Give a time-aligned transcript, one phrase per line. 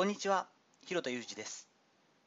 [0.00, 0.46] こんにちは、
[0.86, 1.68] 広田裕二です。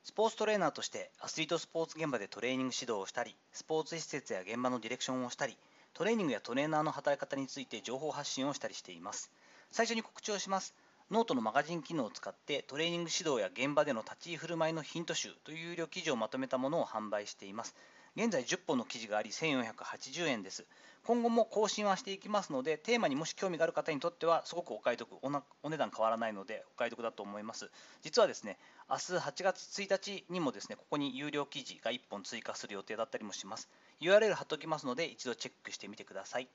[0.03, 5.57] スポーツトレーナーとしてアスリートスポーツ現場でトレーニング指導をしたり、スポーツ施設や現場のディレクションをしたり、
[5.95, 9.31] トレーニングやトレーナーの働き方について情報発信をしたりしています。
[9.71, 10.75] 最初に告知をします。
[11.11, 17.75] ノートのマガジン機能を使ってトレーニング指導や現場での立ち居振る舞いのヒント集という有料記事をまとめたものを販売しています。
[18.15, 20.65] 現在10本の記事があり1480円です。
[21.03, 27.71] 今後も更新はしていきますので、テーマにもし興味がある方にとっては、すごくお買い得おな、お値段変わらないので、お買い得だと思います。
[28.03, 28.57] 実はですね、
[28.89, 33.67] 明日8月1日にもですね、ここに有料記事が1本追加する予定だったりもします。
[33.99, 36.47] URL 貼っておきますので、一度チェックしてみてください。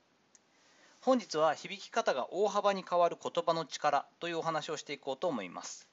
[1.01, 5.87] 本日は響き方が大幅に変わる言葉の力というお話をしていこうと思います。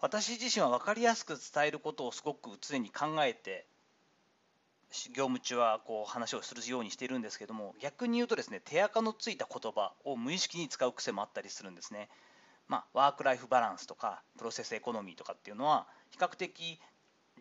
[0.00, 3.66] 私自身は分かりやすく伝えることをすごく常に考えて
[5.14, 12.08] 業務中はこう話をするようにしているんですけども逆に言うとですね手垢のついた言葉を無意識に使う癖もあったりするんですね。
[12.68, 16.80] まあ、ワーク・ライフ・バランスとかプロセスエコノミーとかっていうのは比較的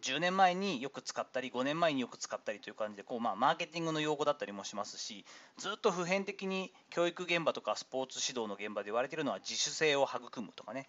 [0.01, 5.25] 10年前によく使ったり5年前によく使ったりという感じでこう、まあ、マーケティングの用語だったりもしますし
[5.57, 10.87] ずっと普遍的に教育現場とかスポーツ指導の現場で言われているのは自主性を育むとかね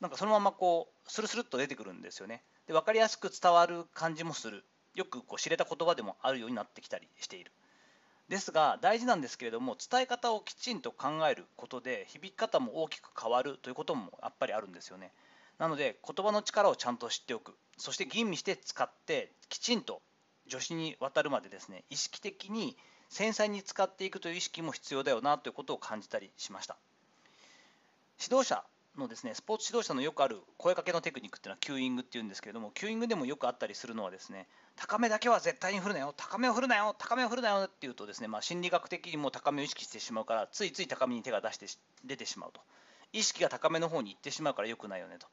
[0.00, 4.64] なんかそのままこうスルスルっと出てくるんですよねで分かりやすく伝わる感じもする
[4.96, 7.52] よくこう知れた言葉でもあるようになってきたりしている。
[8.28, 15.12] ですが大事なんですけれども伝え方をきちんと考えることで響き方も大きく変わるということもやっぱりあるんですよね。
[15.58, 17.54] なので言葉の力をちゃんと知っておく。
[17.78, 20.00] そして吟味して使ってきちんと
[20.48, 22.76] 助詞に渡るまでですね意識的に
[23.10, 26.76] 繊細に使っていくという意識も必要だよなということを感じたりしました。
[28.22, 28.64] 指導者
[28.98, 41.66] のですねスポーツ指導者のよくある声かけのテクニックっていうのはキューイングっていうんですけれどもキューイングでもよくあったりするのはですね高めだけは絶対に振るなよ高めを振るなよ高めを振るなよっていうとですね、まあ、心理学的にも高めを意識してしまうからついつい高めに手が出して
[42.04, 42.60] 出てしまうと。
[43.12, 45.26] 意識が高めの方に行ってしまうから良くないよねと。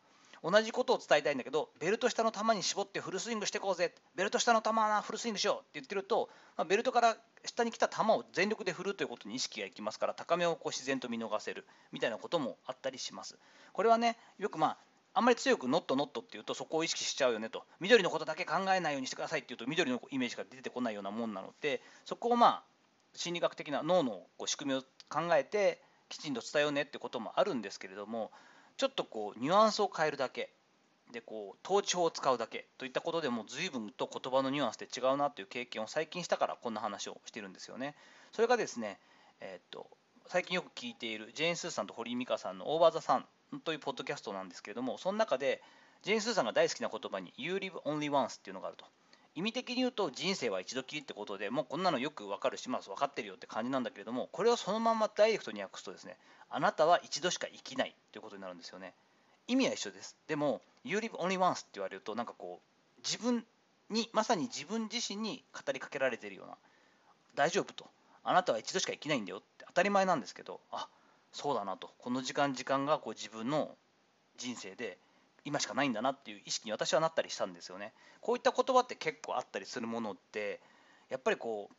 [0.44, 3.94] 同じことを伝えたいんだけどベルト下の球に絞ってフルスイングしていこうぜ。
[4.16, 13.38] ベルト下の球はフルスイングしようって言ってると、まあ、ベルトから下に来た球を全力で振るということに意識がいきますから高めをこう自然と見逃せるみたいなこともあったりします。
[13.72, 14.78] これはねよくまあ
[15.16, 17.64] あんまり強くノットノットっていうとそこを意識しちゃうよねと。
[17.80, 22.64] 緑のことだけ考えないようにしてくださいっていうと緑のイメージが出てこないようなもんなのでそこをまあ
[23.14, 25.80] 心理学的な脳のこう仕組みを考えて
[26.10, 28.32] きちんと伝えようねってこともあるんですけれども
[28.78, 30.52] ちょっとこうニュアンスを変えるだけ
[31.12, 37.96] でこう統治法を使うだけといったことでも随分と言葉のニュアンスで違うなという経験を最近したからこんな話をしてるんですよね。
[38.32, 39.00] それがですね、
[39.40, 39.88] えー、っと
[40.28, 43.28] 最近よく聞いているジェーン・スーさんと堀井美香さんの「オーバー・ザ・サン」
[43.64, 45.62] というポッドキャストなんですけれどもその中で
[46.02, 48.86] ジェーン・スーさんが大好きな言葉に「You live only once」っていうのがあると。
[49.36, 56.18] 意味的に言うと人生は一度きりってことでもうこんなのよくわかるし、まあ、分かってるよって感じなんだけれどもこれをそのままダイレクトに訳すとですね
[56.56, 58.94] あなたは一度しか生きないということになるんですよね。
[59.48, 60.16] 意味は一緒です。
[60.28, 63.44] でも、You live only once って言われると、なんかこう、自分
[63.90, 66.58] に、まさに自分自身に語りかけられてるような、
[67.36, 67.88] 大丈夫と、
[68.24, 70.88] あなたは一度しか生きないんだよって当たり前なんですけど、あ
[71.32, 73.76] そうだなと、この時間、時間がこう自分の
[74.38, 75.00] 人生で
[75.46, 77.94] 今しかないんだなっていう意識に私はなったりしたんですよね。
[78.22, 80.62] こういった言葉って結構あったりするものって、
[81.10, 81.76] やっぱりこう、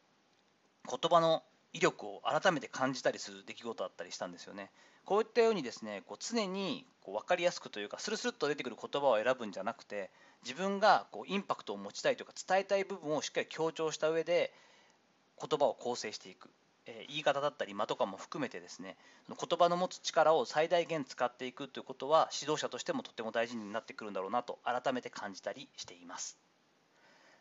[0.88, 1.42] 言葉の
[1.72, 4.70] 威力を改めて感じたりする出来事だったりしたんですよね。
[5.04, 10.10] こういったようにですねこう常にこう分かりやすくというかスルスルっと出てくる言葉を選ぶんじゃなくて
[10.42, 14.52] 自分がこうインパクトを持ちたいというか伝えたい部分をしっかり強調した上で
[15.38, 16.48] 言葉を構成していく、
[16.86, 18.96] え、言い方だったり間とかも含めてですね
[19.28, 26.38] 言葉の持つ力を最大限使っていくということは指導者としてもとても大事になってくるんだろうなと改めて感じたりしています。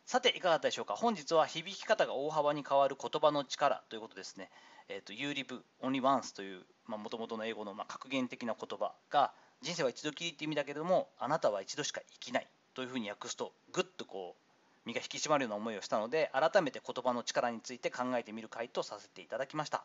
[0.06, 0.96] さていかがだったでしょうか？
[0.96, 4.50] 本日は響き方が大幅に変わる言葉の力ということですね。
[4.90, 14.43] えーと、You live only once というもともとの英語のま格言的な言葉が人生は一度きりって意味だけどもあなたは一度しか生きないというふうに訳すとぐっとこう
[14.86, 19.84] 身が引き締まるような思いをしたので改めて言葉の力について考えてみる回とさせていただきました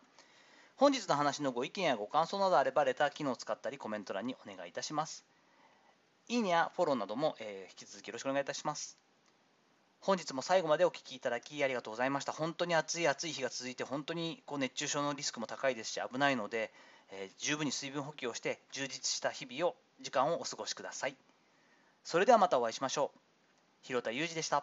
[0.77, 5.25] 本日の話のご意見やご感想などあればレター機能を使ったりコメント欄にお願いいたします
[6.29, 8.99] いいねやフォローなども、えー、引き続きよろしくお願いいたします
[10.01, 12.33] 本日も最後までお聞きいただきありがとうございました。
[12.33, 16.71] 本当に暑い暑い日が続いて、本当にこう熱中症のリスクも高いですし、危ないので、
[17.11, 21.17] えー、十分に水分補給をして、充実した日々を、時間をお過ごしください。
[22.05, 23.19] それではまたお会いしましょう。
[23.83, 24.57] 広田裕二でした。